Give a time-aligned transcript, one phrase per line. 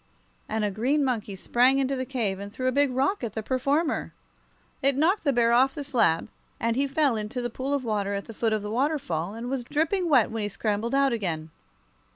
[0.49, 3.43] and a green monkey sprang into the cave and threw a big rock at the
[3.43, 4.11] performer.
[4.81, 6.27] It knocked the bear off the slab,
[6.59, 9.47] and he fell into the pool of water at the foot of the waterfall, and
[9.47, 11.51] was dripping wet when he scrambled out again.